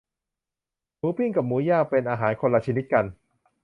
[0.99, 3.05] หมูปิ้ง กับหมูย่าง เป็นอาหารคนละชนิดกัน